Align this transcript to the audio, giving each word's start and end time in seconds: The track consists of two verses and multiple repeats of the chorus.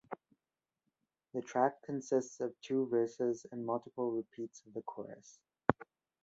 The 1.35 1.43
track 1.43 1.83
consists 1.83 2.39
of 2.39 2.59
two 2.63 2.87
verses 2.87 3.45
and 3.51 3.63
multiple 3.63 4.09
repeats 4.11 4.63
of 4.65 4.73
the 4.73 4.81
chorus. 4.81 5.37